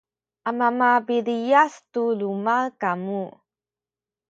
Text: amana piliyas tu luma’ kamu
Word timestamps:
amana 0.49 0.89
piliyas 1.07 1.73
tu 1.91 2.03
luma’ 2.19 2.57
kamu 2.81 3.23